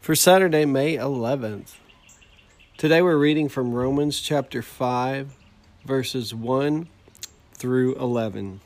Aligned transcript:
for 0.00 0.14
Saturday, 0.14 0.64
May 0.64 0.96
11th. 0.96 1.74
Today 2.78 3.02
we're 3.02 3.18
reading 3.18 3.50
from 3.50 3.74
Romans 3.74 4.18
chapter 4.18 4.62
5, 4.62 5.36
verses 5.84 6.34
1 6.34 6.88
through 7.52 7.94
11. 7.96 8.60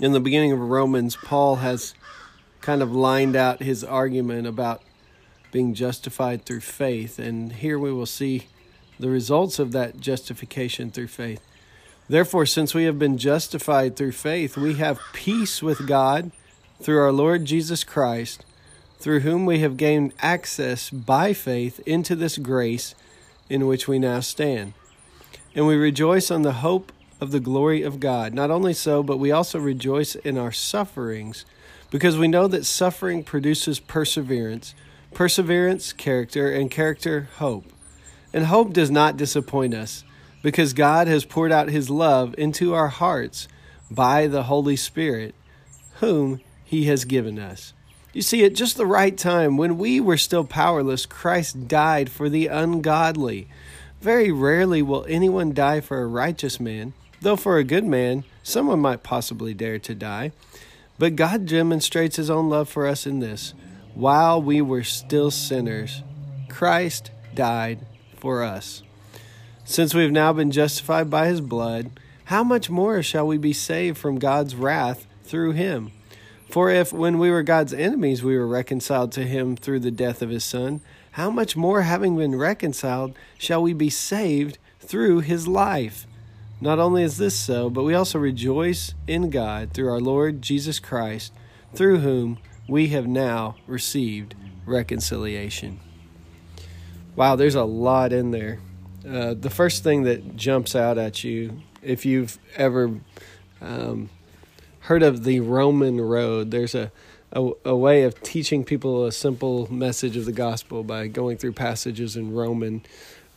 In 0.00 0.12
the 0.12 0.20
beginning 0.20 0.52
of 0.52 0.58
Romans, 0.58 1.16
Paul 1.16 1.56
has 1.56 1.92
kind 2.62 2.80
of 2.80 2.94
lined 2.94 3.36
out 3.36 3.62
his 3.62 3.84
argument 3.84 4.46
about 4.46 4.82
being 5.52 5.74
justified 5.74 6.46
through 6.46 6.60
faith, 6.60 7.18
and 7.18 7.52
here 7.52 7.78
we 7.78 7.92
will 7.92 8.06
see 8.06 8.46
the 8.98 9.10
results 9.10 9.58
of 9.58 9.72
that 9.72 10.00
justification 10.00 10.90
through 10.90 11.08
faith. 11.08 11.42
Therefore, 12.08 12.46
since 12.46 12.72
we 12.72 12.84
have 12.84 12.98
been 12.98 13.18
justified 13.18 13.96
through 13.96 14.12
faith, 14.12 14.56
we 14.56 14.74
have 14.76 14.98
peace 15.12 15.62
with 15.62 15.86
God 15.86 16.32
through 16.80 17.00
our 17.00 17.12
Lord 17.12 17.44
Jesus 17.44 17.84
Christ, 17.84 18.46
through 19.00 19.20
whom 19.20 19.46
we 19.46 19.60
have 19.60 19.76
gained 19.76 20.12
access 20.20 20.90
by 20.90 21.32
faith 21.32 21.80
into 21.86 22.14
this 22.14 22.38
grace 22.38 22.94
in 23.48 23.66
which 23.66 23.88
we 23.88 23.98
now 23.98 24.20
stand. 24.20 24.74
And 25.54 25.66
we 25.66 25.74
rejoice 25.74 26.30
on 26.30 26.42
the 26.42 26.52
hope 26.52 26.92
of 27.20 27.32
the 27.32 27.40
glory 27.40 27.82
of 27.82 27.98
God. 27.98 28.34
Not 28.34 28.50
only 28.50 28.72
so, 28.74 29.02
but 29.02 29.16
we 29.16 29.32
also 29.32 29.58
rejoice 29.58 30.14
in 30.14 30.38
our 30.38 30.52
sufferings, 30.52 31.44
because 31.90 32.16
we 32.16 32.28
know 32.28 32.46
that 32.46 32.64
suffering 32.64 33.24
produces 33.24 33.80
perseverance, 33.80 34.74
perseverance, 35.12 35.92
character, 35.92 36.52
and 36.52 36.70
character, 36.70 37.28
hope. 37.38 37.72
And 38.32 38.46
hope 38.46 38.72
does 38.72 38.90
not 38.90 39.16
disappoint 39.16 39.74
us 39.74 40.04
because 40.42 40.72
God 40.72 41.08
has 41.08 41.24
poured 41.24 41.50
out 41.50 41.68
his 41.68 41.90
love 41.90 42.34
into 42.38 42.74
our 42.74 42.88
hearts 42.88 43.48
by 43.90 44.28
the 44.28 44.44
Holy 44.44 44.76
Spirit, 44.76 45.34
whom 45.96 46.40
he 46.64 46.84
has 46.84 47.04
given 47.04 47.38
us. 47.38 47.72
You 48.12 48.22
see, 48.22 48.44
at 48.44 48.54
just 48.54 48.76
the 48.76 48.86
right 48.86 49.16
time, 49.16 49.56
when 49.56 49.78
we 49.78 50.00
were 50.00 50.16
still 50.16 50.44
powerless, 50.44 51.06
Christ 51.06 51.68
died 51.68 52.10
for 52.10 52.28
the 52.28 52.48
ungodly. 52.48 53.48
Very 54.00 54.32
rarely 54.32 54.82
will 54.82 55.06
anyone 55.08 55.52
die 55.52 55.80
for 55.80 56.00
a 56.00 56.06
righteous 56.06 56.58
man, 56.58 56.92
though 57.20 57.36
for 57.36 57.58
a 57.58 57.64
good 57.64 57.84
man, 57.84 58.24
someone 58.42 58.80
might 58.80 59.02
possibly 59.02 59.54
dare 59.54 59.78
to 59.78 59.94
die. 59.94 60.32
But 60.98 61.16
God 61.16 61.46
demonstrates 61.46 62.16
his 62.16 62.30
own 62.30 62.48
love 62.50 62.68
for 62.68 62.86
us 62.86 63.06
in 63.06 63.20
this 63.20 63.54
while 63.94 64.40
we 64.40 64.62
were 64.62 64.84
still 64.84 65.30
sinners, 65.30 66.02
Christ 66.48 67.10
died 67.34 67.80
for 68.16 68.42
us. 68.42 68.82
Since 69.64 69.94
we 69.94 70.02
have 70.02 70.12
now 70.12 70.32
been 70.32 70.50
justified 70.50 71.10
by 71.10 71.26
his 71.26 71.40
blood, 71.40 71.90
how 72.24 72.42
much 72.42 72.70
more 72.70 73.02
shall 73.02 73.26
we 73.26 73.38
be 73.38 73.52
saved 73.52 73.98
from 73.98 74.18
God's 74.18 74.54
wrath 74.54 75.06
through 75.24 75.52
him? 75.52 75.92
For 76.50 76.68
if, 76.68 76.92
when 76.92 77.18
we 77.18 77.30
were 77.30 77.44
God's 77.44 77.72
enemies, 77.72 78.24
we 78.24 78.36
were 78.36 78.46
reconciled 78.46 79.12
to 79.12 79.24
him 79.24 79.56
through 79.56 79.80
the 79.80 79.92
death 79.92 80.20
of 80.20 80.30
his 80.30 80.44
Son, 80.44 80.80
how 81.12 81.30
much 81.30 81.56
more, 81.56 81.82
having 81.82 82.16
been 82.16 82.36
reconciled, 82.36 83.14
shall 83.38 83.62
we 83.62 83.72
be 83.72 83.90
saved 83.90 84.58
through 84.80 85.20
his 85.20 85.46
life? 85.46 86.06
Not 86.60 86.78
only 86.78 87.02
is 87.04 87.18
this 87.18 87.36
so, 87.36 87.70
but 87.70 87.84
we 87.84 87.94
also 87.94 88.18
rejoice 88.18 88.94
in 89.06 89.30
God 89.30 89.72
through 89.72 89.88
our 89.90 90.00
Lord 90.00 90.42
Jesus 90.42 90.78
Christ, 90.78 91.32
through 91.74 91.98
whom 91.98 92.38
we 92.68 92.88
have 92.88 93.06
now 93.06 93.56
received 93.66 94.34
reconciliation. 94.66 95.80
Wow, 97.16 97.36
there's 97.36 97.54
a 97.54 97.64
lot 97.64 98.12
in 98.12 98.30
there. 98.32 98.60
Uh, 99.08 99.34
the 99.34 99.50
first 99.50 99.82
thing 99.82 100.02
that 100.02 100.36
jumps 100.36 100.74
out 100.74 100.98
at 100.98 101.24
you, 101.24 101.62
if 101.82 102.04
you've 102.04 102.38
ever 102.56 103.00
um, 103.60 104.10
heard 104.80 105.02
of 105.02 105.24
the 105.24 105.40
Roman 105.40 106.00
road, 106.00 106.50
there's 106.50 106.74
a, 106.74 106.90
a, 107.32 107.50
a 107.64 107.76
way 107.76 108.02
of 108.02 108.22
teaching 108.22 108.64
people 108.64 109.04
a 109.04 109.12
simple 109.12 109.72
message 109.72 110.16
of 110.16 110.24
the 110.24 110.32
gospel 110.32 110.82
by 110.82 111.06
going 111.06 111.36
through 111.36 111.52
passages 111.52 112.16
in 112.16 112.32
Roman 112.32 112.82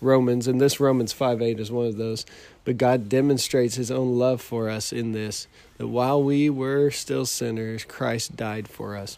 Romans, 0.01 0.47
and 0.47 0.59
this 0.59 0.79
Romans 0.79 1.13
5 1.13 1.41
8 1.41 1.59
is 1.59 1.71
one 1.71 1.87
of 1.87 1.97
those. 1.97 2.25
But 2.65 2.77
God 2.77 3.09
demonstrates 3.09 3.75
his 3.75 3.89
own 3.89 4.17
love 4.17 4.41
for 4.41 4.69
us 4.69 4.91
in 4.91 5.11
this 5.11 5.47
that 5.77 5.87
while 5.87 6.21
we 6.21 6.49
were 6.49 6.91
still 6.91 7.25
sinners, 7.25 7.83
Christ 7.83 8.35
died 8.35 8.67
for 8.67 8.95
us. 8.95 9.17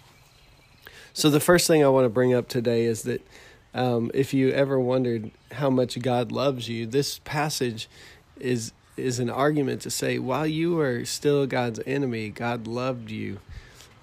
So, 1.14 1.30
the 1.30 1.40
first 1.40 1.68
thing 1.68 1.84
I 1.84 1.90
want 1.90 2.06
to 2.06 2.10
bring 2.10 2.34
up 2.34 2.48
today 2.48 2.86
is 2.86 3.04
that 3.04 3.26
um, 3.74 4.12
if 4.14 4.34
you 4.34 4.52
ever 4.52 4.80
wondered 4.80 5.32
how 5.52 5.70
much 5.70 6.02
God 6.02 6.32
loves 6.32 6.70
you, 6.70 6.86
this 6.86 7.20
passage 7.20 7.90
is 8.40 8.72
is 8.98 9.20
an 9.20 9.30
argument 9.30 9.82
to 9.82 9.90
say 9.90 10.20
while 10.20 10.48
you 10.48 10.76
were 10.76 11.06
still 11.06 11.46
God's 11.46 11.80
enemy, 11.86 12.30
God 12.30 12.68
loved 12.68 13.12
you 13.12 13.40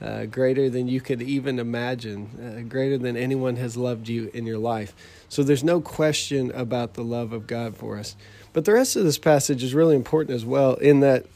uh, 0.03 0.27
greater 0.27 0.69
than 0.69 0.89
you 0.89 1.01
could 1.01 1.23
even 1.23 1.59
imagine, 1.59 2.29
uh, 2.59 2.69
greater 2.69 2.99
than 2.99 3.17
anyone 3.17 3.57
has 3.57 3.77
loved 3.77 4.09
you 4.09 4.31
in 4.35 4.47
your 4.47 4.59
life. 4.59 4.95
So 5.29 5.43
there's 5.43 5.63
no 5.63 5.81
question 5.81 6.51
about 6.53 6.95
the 6.95 7.05
love 7.05 7.33
of 7.33 7.47
God 7.47 7.77
for 7.77 7.99
us. 7.99 8.17
But 8.53 8.65
the 8.65 8.73
rest 8.73 8.97
of 8.97 9.05
this 9.05 9.19
passage 9.19 9.63
is 9.63 9.75
really 9.75 9.95
important 9.95 10.35
as 10.35 10.45
well, 10.45 10.75
in 10.75 11.01
that 11.01 11.27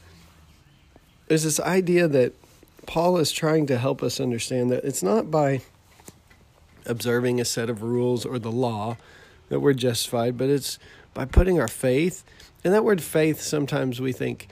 there's 1.27 1.43
this 1.43 1.59
idea 1.59 2.07
that 2.07 2.33
Paul 2.85 3.17
is 3.17 3.31
trying 3.31 3.67
to 3.67 3.77
help 3.77 4.03
us 4.03 4.19
understand 4.19 4.69
that 4.71 4.83
it's 4.83 5.03
not 5.03 5.31
by 5.31 5.61
observing 6.85 7.39
a 7.39 7.45
set 7.45 7.69
of 7.69 7.81
rules 7.81 8.25
or 8.25 8.37
the 8.39 8.51
law 8.51 8.97
that 9.49 9.59
we're 9.59 9.73
justified, 9.73 10.37
but 10.37 10.49
it's 10.49 10.79
by 11.13 11.25
putting 11.25 11.59
our 11.59 11.67
faith. 11.67 12.23
And 12.63 12.73
that 12.73 12.83
word 12.83 13.01
faith 13.01 13.41
sometimes 13.41 14.01
we 14.01 14.11
think 14.11 14.47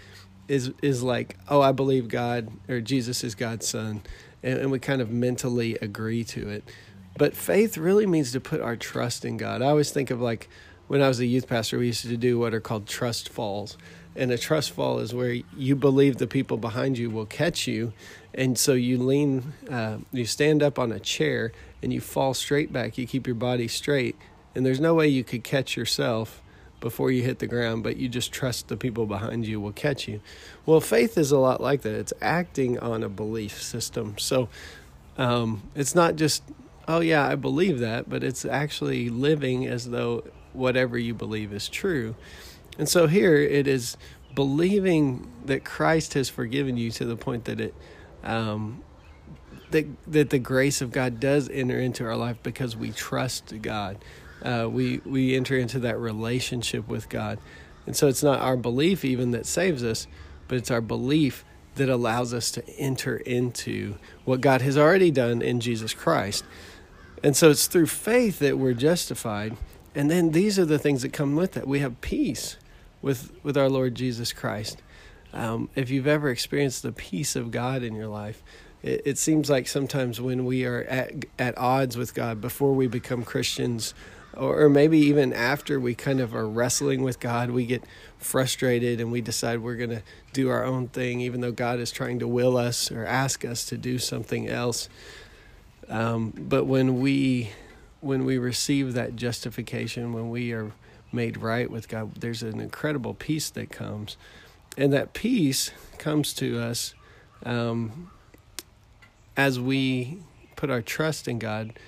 is 0.47 0.71
is 0.81 1.03
like, 1.03 1.37
oh, 1.49 1.61
I 1.61 1.71
believe 1.71 2.07
God 2.07 2.49
or 2.69 2.81
Jesus 2.81 3.23
is 3.23 3.35
God's 3.35 3.67
son, 3.67 4.01
and, 4.43 4.59
and 4.59 4.71
we 4.71 4.79
kind 4.79 5.01
of 5.01 5.09
mentally 5.09 5.75
agree 5.81 6.23
to 6.25 6.49
it. 6.49 6.63
But 7.17 7.35
faith 7.35 7.77
really 7.77 8.05
means 8.05 8.31
to 8.33 8.39
put 8.39 8.61
our 8.61 8.75
trust 8.75 9.25
in 9.25 9.37
God. 9.37 9.61
I 9.61 9.67
always 9.67 9.91
think 9.91 10.11
of 10.11 10.21
like 10.21 10.49
when 10.87 11.01
I 11.01 11.07
was 11.07 11.19
a 11.19 11.25
youth 11.25 11.47
pastor, 11.47 11.79
we 11.79 11.87
used 11.87 12.01
to 12.03 12.17
do 12.17 12.37
what 12.37 12.53
are 12.53 12.59
called 12.59 12.87
trust 12.87 13.29
falls. 13.29 13.77
And 14.17 14.31
a 14.31 14.37
trust 14.37 14.71
fall 14.71 14.99
is 14.99 15.13
where 15.13 15.35
you 15.57 15.75
believe 15.75 16.17
the 16.17 16.27
people 16.27 16.57
behind 16.57 16.97
you 16.97 17.09
will 17.09 17.25
catch 17.25 17.67
you. 17.67 17.91
And 18.33 18.57
so 18.57 18.73
you 18.73 18.97
lean, 18.97 19.53
uh, 19.69 19.97
you 20.11 20.25
stand 20.25 20.63
up 20.63 20.79
on 20.79 20.91
a 20.91 20.99
chair 20.99 21.51
and 21.83 21.91
you 21.91 21.99
fall 21.99 22.33
straight 22.33 22.71
back. 22.71 22.97
You 22.97 23.07
keep 23.07 23.27
your 23.27 23.35
body 23.35 23.67
straight. 23.67 24.15
And 24.55 24.65
there's 24.65 24.79
no 24.79 24.93
way 24.93 25.07
you 25.07 25.23
could 25.23 25.43
catch 25.43 25.75
yourself 25.75 26.41
before 26.79 27.11
you 27.11 27.23
hit 27.23 27.39
the 27.39 27.47
ground, 27.47 27.83
but 27.83 27.97
you 27.97 28.07
just 28.07 28.31
trust 28.31 28.67
the 28.67 28.77
people 28.77 29.05
behind 29.05 29.45
you 29.45 29.59
will 29.59 29.71
catch 29.71 30.07
you. 30.07 30.21
Well, 30.65 30.79
faith 30.79 31.17
is 31.17 31.31
a 31.31 31.37
lot 31.37 31.61
like 31.61 31.81
that. 31.81 31.93
It's 31.93 32.13
acting 32.21 32.79
on 32.79 33.03
a 33.03 33.09
belief 33.09 33.61
system. 33.61 34.17
So 34.17 34.49
um, 35.17 35.63
it's 35.75 35.95
not 35.95 36.15
just, 36.15 36.43
oh, 36.87 36.99
yeah, 36.99 37.27
I 37.27 37.35
believe 37.35 37.79
that, 37.79 38.09
but 38.09 38.23
it's 38.23 38.45
actually 38.45 39.09
living 39.09 39.65
as 39.65 39.89
though 39.89 40.23
whatever 40.53 40.97
you 40.97 41.13
believe 41.13 41.53
is 41.53 41.67
true. 41.67 42.15
And 42.77 42.87
so 42.87 43.07
here 43.07 43.37
it 43.37 43.67
is 43.67 43.97
believing 44.35 45.31
that 45.45 45.63
Christ 45.63 46.13
has 46.13 46.29
forgiven 46.29 46.77
you 46.77 46.91
to 46.91 47.05
the 47.05 47.15
point 47.15 47.45
that 47.45 47.59
it 47.59 47.73
um, 48.23 48.83
that 49.71 49.85
that 50.07 50.29
the 50.29 50.39
grace 50.39 50.81
of 50.81 50.91
God 50.91 51.19
does 51.19 51.49
enter 51.49 51.79
into 51.79 52.05
our 52.05 52.15
life 52.15 52.37
because 52.43 52.75
we 52.75 52.91
trust 52.91 53.53
God. 53.61 53.97
Uh, 54.43 54.67
we 54.69 54.99
we 55.05 55.35
enter 55.35 55.57
into 55.57 55.79
that 55.79 55.97
relationship 55.97 56.87
with 56.87 57.09
God, 57.09 57.39
and 57.85 57.95
so 57.95 58.07
it's 58.07 58.23
not 58.23 58.39
our 58.39 58.57
belief 58.57 59.03
even 59.05 59.31
that 59.31 59.45
saves 59.45 59.83
us, 59.83 60.07
but 60.47 60.57
it's 60.57 60.71
our 60.71 60.81
belief 60.81 61.45
that 61.75 61.89
allows 61.89 62.33
us 62.33 62.51
to 62.51 62.69
enter 62.77 63.17
into 63.17 63.95
what 64.23 64.41
God 64.41 64.61
has 64.61 64.77
already 64.77 65.11
done 65.11 65.41
in 65.41 65.59
Jesus 65.59 65.93
Christ. 65.93 66.43
And 67.23 67.35
so 67.35 67.49
it's 67.49 67.67
through 67.67 67.87
faith 67.87 68.39
that 68.39 68.57
we're 68.57 68.73
justified. 68.73 69.57
And 69.93 70.09
then 70.11 70.31
these 70.31 70.59
are 70.59 70.65
the 70.65 70.79
things 70.79 71.01
that 71.01 71.13
come 71.13 71.35
with 71.35 71.53
that. 71.53 71.67
We 71.67 71.79
have 71.79 72.01
peace 72.01 72.57
with 73.01 73.31
with 73.43 73.57
our 73.57 73.69
Lord 73.69 73.95
Jesus 73.95 74.33
Christ. 74.33 74.81
Um, 75.33 75.69
if 75.75 75.89
you've 75.89 76.07
ever 76.07 76.29
experienced 76.29 76.83
the 76.83 76.91
peace 76.91 77.35
of 77.35 77.51
God 77.51 77.83
in 77.83 77.93
your 77.93 78.07
life, 78.07 78.41
it, 78.81 79.01
it 79.05 79.17
seems 79.17 79.49
like 79.49 79.67
sometimes 79.67 80.21
when 80.21 80.45
we 80.45 80.65
are 80.65 80.83
at 80.83 81.25
at 81.37 81.57
odds 81.57 81.97
with 81.97 82.13
God 82.13 82.41
before 82.41 82.73
we 82.73 82.87
become 82.87 83.23
Christians, 83.23 83.93
or, 84.37 84.69
maybe 84.69 84.99
even 84.99 85.33
after 85.33 85.79
we 85.79 85.95
kind 85.95 86.19
of 86.19 86.35
are 86.35 86.47
wrestling 86.47 87.03
with 87.03 87.19
God, 87.19 87.51
we 87.51 87.65
get 87.65 87.83
frustrated 88.17 88.99
and 88.99 89.11
we 89.11 89.21
decide 89.21 89.59
we're 89.59 89.75
going 89.75 89.89
to 89.91 90.03
do 90.33 90.49
our 90.49 90.63
own 90.63 90.87
thing, 90.87 91.21
even 91.21 91.41
though 91.41 91.51
God 91.51 91.79
is 91.79 91.91
trying 91.91 92.19
to 92.19 92.27
will 92.27 92.57
us 92.57 92.91
or 92.91 93.05
ask 93.05 93.45
us 93.45 93.65
to 93.65 93.77
do 93.77 93.97
something 93.97 94.47
else. 94.47 94.89
Um, 95.87 96.33
but 96.35 96.65
when 96.65 96.99
we 96.99 97.51
when 98.01 98.23
we 98.23 98.37
receive 98.37 98.93
that 98.93 99.15
justification, 99.15 100.13
when 100.13 100.29
we 100.29 100.51
are 100.51 100.71
made 101.11 101.37
right 101.37 101.69
with 101.71 101.87
God, 101.87 102.15
there's 102.15 102.43
an 102.43 102.59
incredible 102.59 103.15
peace 103.15 103.49
that 103.51 103.71
comes. 103.71 104.15
And 104.77 104.93
that 104.93 105.13
peace 105.13 105.71
comes 105.97 106.33
to 106.35 106.59
us 106.59 106.93
um, 107.43 108.11
as 109.35 109.59
we 109.59 110.19
put 110.55 110.69
our 110.69 110.81
trust 110.81 111.27
in 111.27 111.39
God. 111.39 111.79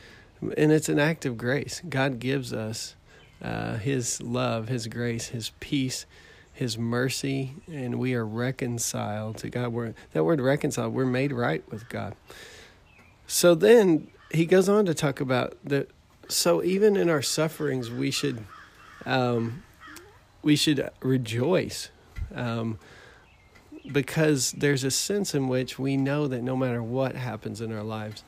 And 0.41 0.71
it's 0.71 0.89
an 0.89 0.99
act 0.99 1.25
of 1.25 1.37
grace. 1.37 1.81
God 1.87 2.19
gives 2.19 2.53
us 2.53 2.95
uh, 3.41 3.77
His 3.77 4.21
love, 4.21 4.67
His 4.67 4.87
grace, 4.87 5.27
His 5.27 5.51
peace, 5.59 6.05
His 6.53 6.77
mercy, 6.77 7.55
and 7.67 7.99
we 7.99 8.13
are 8.13 8.25
reconciled 8.25 9.37
to 9.37 9.49
God. 9.49 9.73
We're, 9.73 9.93
that 10.13 10.23
word 10.23 10.41
reconciled, 10.41 10.93
we're 10.93 11.05
made 11.05 11.31
right 11.31 11.63
with 11.71 11.89
God. 11.89 12.15
So 13.27 13.55
then 13.55 14.07
he 14.31 14.45
goes 14.45 14.69
on 14.69 14.85
to 14.85 14.93
talk 14.93 15.19
about 15.19 15.57
that. 15.63 15.89
So 16.29 16.63
even 16.63 16.95
in 16.97 17.09
our 17.09 17.21
sufferings, 17.21 17.89
we 17.89 18.11
should 18.11 18.43
um, 19.05 19.63
we 20.41 20.55
should 20.55 20.89
rejoice. 21.01 21.89
Um, 22.33 22.79
because 23.91 24.51
there's 24.51 24.83
a 24.83 24.91
sense 24.91 25.33
in 25.33 25.47
which 25.47 25.79
we 25.79 25.95
know 25.95 26.27
that 26.27 26.41
no 26.41 26.57
matter 26.57 26.83
what 26.83 27.15
happens 27.15 27.61
in 27.61 27.71
our 27.71 27.83
lives, 27.83 28.23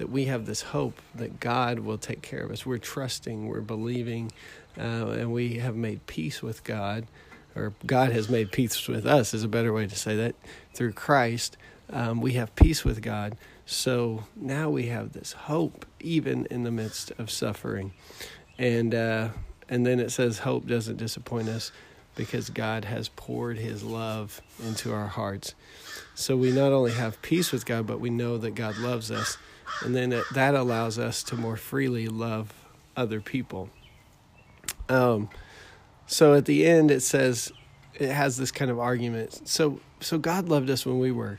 that 0.00 0.08
we 0.08 0.24
have 0.24 0.46
this 0.46 0.62
hope 0.62 0.98
that 1.14 1.40
God 1.40 1.80
will 1.80 1.98
take 1.98 2.22
care 2.22 2.42
of 2.42 2.50
us. 2.50 2.64
We're 2.64 2.78
trusting, 2.78 3.46
we're 3.46 3.60
believing, 3.60 4.32
uh, 4.78 5.08
and 5.08 5.30
we 5.30 5.58
have 5.58 5.76
made 5.76 6.06
peace 6.06 6.42
with 6.42 6.64
God, 6.64 7.06
or 7.54 7.74
God 7.84 8.10
has 8.10 8.30
made 8.30 8.50
peace 8.50 8.88
with 8.88 9.04
us, 9.04 9.34
is 9.34 9.44
a 9.44 9.48
better 9.48 9.74
way 9.74 9.86
to 9.86 9.94
say 9.94 10.16
that. 10.16 10.36
Through 10.72 10.92
Christ, 10.92 11.58
um, 11.90 12.22
we 12.22 12.32
have 12.32 12.56
peace 12.56 12.82
with 12.82 13.02
God. 13.02 13.36
So 13.66 14.24
now 14.34 14.70
we 14.70 14.86
have 14.86 15.12
this 15.12 15.32
hope, 15.32 15.84
even 16.00 16.46
in 16.46 16.62
the 16.62 16.70
midst 16.70 17.12
of 17.18 17.30
suffering. 17.30 17.92
And, 18.56 18.94
uh, 18.94 19.28
and 19.68 19.84
then 19.84 20.00
it 20.00 20.12
says, 20.12 20.38
hope 20.38 20.66
doesn't 20.66 20.96
disappoint 20.96 21.50
us 21.50 21.72
because 22.14 22.48
God 22.48 22.86
has 22.86 23.10
poured 23.10 23.58
his 23.58 23.82
love 23.82 24.40
into 24.66 24.94
our 24.94 25.08
hearts. 25.08 25.54
So 26.14 26.38
we 26.38 26.52
not 26.52 26.72
only 26.72 26.92
have 26.92 27.20
peace 27.20 27.52
with 27.52 27.66
God, 27.66 27.86
but 27.86 28.00
we 28.00 28.08
know 28.08 28.38
that 28.38 28.54
God 28.54 28.78
loves 28.78 29.10
us. 29.10 29.36
And 29.84 29.94
then 29.94 30.12
it, 30.12 30.24
that 30.34 30.54
allows 30.54 30.98
us 30.98 31.22
to 31.24 31.36
more 31.36 31.56
freely 31.56 32.08
love 32.08 32.52
other 32.96 33.20
people. 33.20 33.70
Um, 34.88 35.28
so 36.06 36.34
at 36.34 36.44
the 36.44 36.66
end, 36.66 36.90
it 36.90 37.00
says, 37.00 37.52
it 37.94 38.10
has 38.10 38.36
this 38.36 38.50
kind 38.50 38.70
of 38.70 38.78
argument. 38.78 39.48
So, 39.48 39.80
so 40.00 40.18
God 40.18 40.48
loved 40.48 40.70
us 40.70 40.84
when 40.84 40.98
we 40.98 41.12
were 41.12 41.38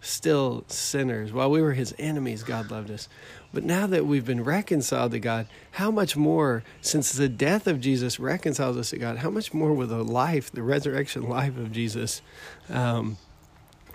still 0.00 0.64
sinners. 0.68 1.32
While 1.32 1.50
we 1.50 1.60
were 1.60 1.72
his 1.72 1.94
enemies, 1.98 2.42
God 2.42 2.70
loved 2.70 2.90
us. 2.90 3.08
But 3.52 3.64
now 3.64 3.86
that 3.86 4.06
we've 4.06 4.24
been 4.24 4.44
reconciled 4.44 5.12
to 5.12 5.20
God, 5.20 5.48
how 5.72 5.90
much 5.90 6.16
more, 6.16 6.62
since 6.80 7.12
the 7.12 7.28
death 7.28 7.66
of 7.66 7.80
Jesus 7.80 8.20
reconciles 8.20 8.76
us 8.76 8.90
to 8.90 8.98
God, 8.98 9.18
how 9.18 9.30
much 9.30 9.52
more 9.52 9.72
will 9.72 9.86
the 9.86 10.04
life, 10.04 10.52
the 10.52 10.62
resurrection 10.62 11.28
life 11.28 11.56
of 11.56 11.72
Jesus, 11.72 12.22
um, 12.68 13.16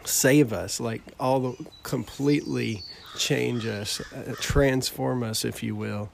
save 0.05 0.53
us? 0.53 0.79
Like 0.79 1.01
all 1.19 1.39
the 1.39 1.65
completely 1.83 2.83
change 3.17 3.65
us, 3.65 4.01
uh, 4.13 4.35
transform 4.39 5.23
us, 5.23 5.45
if 5.45 5.63
you 5.63 5.75
will. 5.75 6.09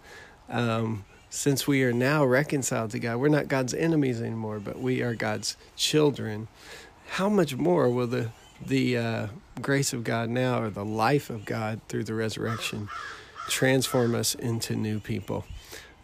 Um, 0.50 1.06
since 1.30 1.68
we 1.68 1.84
are 1.84 1.94
now 1.94 2.26
reconciled 2.26 2.92
to 2.92 3.00
God, 3.00 3.18
we're 3.18 3.30
not 3.30 3.48
God's 3.48 3.74
enemies 3.74 4.22
anymore, 4.22 4.60
but 4.60 4.80
we 4.80 5.02
are 5.02 5.14
God's 5.14 5.58
children. 5.76 6.48
How 7.10 7.30
much 7.30 7.56
more 7.56 7.90
will 7.90 8.08
the 8.08 8.30
the 8.66 8.98
uh, 8.98 9.28
grace 9.62 9.94
of 9.94 10.04
God 10.04 10.30
now, 10.30 10.62
or 10.62 10.70
the 10.70 10.86
life 10.86 11.30
of 11.30 11.46
God 11.46 11.82
through 11.88 12.06
the 12.06 12.14
resurrection, 12.14 12.90
transform 13.48 14.16
us 14.16 14.36
into 14.36 14.76
new 14.76 15.00
people. 15.00 15.46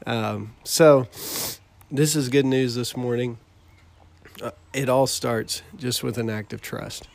Um, 0.05 0.55
so, 0.63 1.07
this 1.91 2.15
is 2.15 2.29
good 2.29 2.45
news 2.45 2.75
this 2.75 2.95
morning. 2.95 3.37
Uh, 4.41 4.51
it 4.73 4.89
all 4.89 5.07
starts 5.07 5.61
just 5.75 6.03
with 6.03 6.17
an 6.17 6.29
act 6.29 6.53
of 6.53 6.61
trust. 6.61 7.07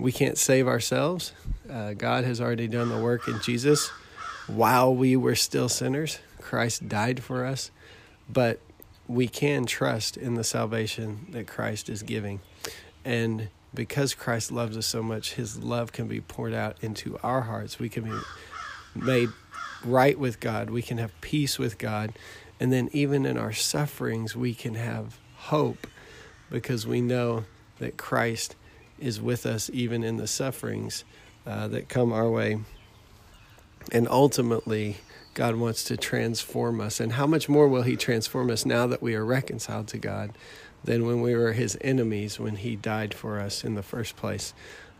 We 0.00 0.12
can't 0.12 0.38
save 0.38 0.66
ourselves. 0.66 1.32
Uh, 1.70 1.92
God 1.92 2.24
has 2.24 2.40
already 2.40 2.66
done 2.66 2.88
the 2.88 3.00
work 3.00 3.28
in 3.28 3.38
Jesus 3.42 3.90
while 4.46 4.94
we 4.94 5.14
were 5.14 5.34
still 5.34 5.68
sinners. 5.68 6.18
Christ 6.40 6.88
died 6.88 7.22
for 7.22 7.44
us, 7.44 7.70
but 8.28 8.60
we 9.06 9.28
can 9.28 9.66
trust 9.66 10.16
in 10.16 10.34
the 10.34 10.44
salvation 10.44 11.26
that 11.32 11.46
Christ 11.46 11.90
is 11.90 12.02
giving. 12.02 12.40
And 13.04 13.48
because 13.74 14.14
Christ 14.14 14.50
loves 14.50 14.76
us 14.76 14.86
so 14.86 15.02
much, 15.02 15.34
his 15.34 15.58
love 15.58 15.92
can 15.92 16.08
be 16.08 16.20
poured 16.20 16.54
out 16.54 16.76
into 16.80 17.18
our 17.22 17.42
hearts. 17.42 17.78
We 17.78 17.90
can 17.90 18.04
be 18.04 18.18
made 18.94 19.28
right 19.84 20.18
with 20.18 20.40
God. 20.40 20.70
We 20.70 20.82
can 20.82 20.96
have 20.98 21.18
peace 21.20 21.58
with 21.58 21.76
God. 21.76 22.12
And 22.58 22.72
then, 22.72 22.88
even 22.92 23.26
in 23.26 23.36
our 23.36 23.52
sufferings, 23.52 24.34
we 24.34 24.54
can 24.54 24.74
have 24.74 25.18
hope 25.36 25.86
because 26.50 26.86
we 26.86 27.00
know 27.00 27.44
that 27.78 27.96
Christ 27.96 28.54
is 29.00 29.20
with 29.20 29.46
us 29.46 29.70
even 29.72 30.02
in 30.04 30.16
the 30.16 30.26
sufferings 30.26 31.04
uh, 31.46 31.68
that 31.68 31.88
come 31.88 32.12
our 32.12 32.30
way. 32.30 32.60
And 33.92 34.06
ultimately, 34.08 34.98
God 35.34 35.56
wants 35.56 35.84
to 35.84 35.96
transform 35.96 36.80
us. 36.80 37.00
And 37.00 37.12
how 37.12 37.26
much 37.26 37.48
more 37.48 37.66
will 37.66 37.82
He 37.82 37.96
transform 37.96 38.50
us 38.50 38.66
now 38.66 38.86
that 38.86 39.02
we 39.02 39.14
are 39.14 39.24
reconciled 39.24 39.88
to 39.88 39.98
God? 39.98 40.32
than 40.84 41.06
when 41.06 41.20
we 41.20 41.34
were 41.34 41.52
his 41.52 41.76
enemies 41.80 42.38
when 42.38 42.56
he 42.56 42.76
died 42.76 43.14
for 43.14 43.38
us 43.38 43.64
in 43.64 43.74
the 43.74 43.82
first 43.82 44.16
place. 44.16 44.54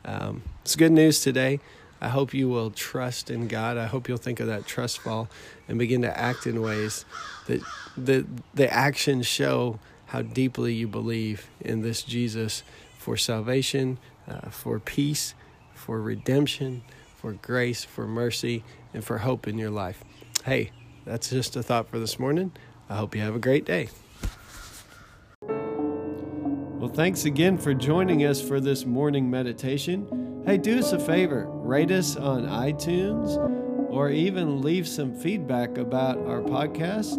Um, 0.05 0.43
it's 0.63 0.77
good 0.77 0.93
news 0.93 1.21
today. 1.21 1.61
I 2.01 2.09
hope 2.09 2.33
you 2.33 2.49
will 2.49 2.71
trust 2.71 3.31
in 3.31 3.47
God. 3.47 3.77
I 3.77 3.87
hope 3.87 4.09
you'll 4.09 4.19
think 4.19 4.41
of 4.41 4.47
that 4.47 4.67
trust 4.67 4.99
fall 5.01 5.29
and 5.69 5.79
begin 5.79 6.03
to 6.03 6.19
act 6.19 6.47
in 6.47 6.63
ways 6.63 7.05
that 7.47 7.61
the 7.97 8.27
the 8.55 8.73
actions 8.73 9.27
show 9.27 9.79
how 10.07 10.23
deeply 10.23 10.73
you 10.73 10.89
believe 10.89 11.49
in 11.61 11.83
this 11.83 12.03
Jesus 12.03 12.63
for 13.01 13.17
salvation, 13.17 13.99
uh, 14.29 14.51
for 14.51 14.79
peace, 14.79 15.35
for 15.75 16.01
redemption, 16.03 16.83
for 17.17 17.33
grace, 17.33 17.83
for 17.83 18.07
mercy, 18.07 18.63
and 18.93 19.03
for 19.03 19.19
hope 19.19 19.49
in 19.49 19.57
your 19.57 19.71
life. 19.71 20.05
Hey, 20.45 20.71
that's 21.07 21.31
just 21.31 21.57
a 21.57 21.63
thought 21.63 21.89
for 21.89 21.99
this 21.99 22.19
morning. 22.19 22.53
I 22.91 22.97
hope 22.97 23.15
you 23.15 23.23
have 23.23 23.35
a 23.35 23.39
great 23.39 23.65
day. 23.65 23.89
Well, 25.49 26.91
thanks 26.93 27.25
again 27.25 27.57
for 27.57 27.73
joining 27.73 28.25
us 28.25 28.41
for 28.43 28.61
this 28.61 28.85
morning 28.85 29.31
meditation. 29.31 30.43
Hey, 30.45 30.59
do 30.59 30.79
us 30.79 30.93
a 30.93 30.99
favor 30.99 31.47
rate 31.49 31.91
us 31.91 32.17
on 32.17 32.43
iTunes 32.47 33.37
or 33.91 34.11
even 34.11 34.61
leave 34.61 34.87
some 34.87 35.15
feedback 35.15 35.79
about 35.79 36.19
our 36.27 36.41
podcast 36.41 37.19